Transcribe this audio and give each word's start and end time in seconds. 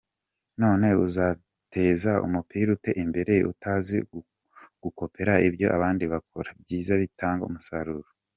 None 0.61 0.87
uzateza 1.05 2.11
umupira 2.25 2.69
ute 2.75 2.91
imbere 3.03 3.33
utazi 3.51 3.97
gukopera 4.83 5.33
ibyo 5.47 5.67
abandi 5.77 6.03
bakora 6.13 6.49
byiza 6.61 6.93
bitanga 7.01 7.43
umusaruro? 7.49 8.07